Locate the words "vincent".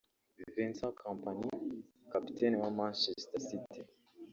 0.55-0.93